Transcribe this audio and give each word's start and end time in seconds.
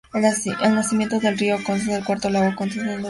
El 0.63 0.73
nacimiento 0.73 1.19
del 1.19 1.37
río 1.37 1.57
Connecticut 1.63 1.91
es 1.93 1.97
el 1.99 2.03
Cuarto 2.03 2.29
Lago 2.31 2.55
Connecticut 2.55 2.63
en 2.63 2.75
Nuevo 2.87 2.93
Hampshire. 2.93 2.99